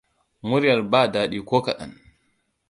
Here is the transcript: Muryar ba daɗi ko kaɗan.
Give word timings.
Muryar 0.47 0.81
ba 0.91 1.01
daɗi 1.13 1.39
ko 1.49 1.57
kaɗan. 1.65 1.91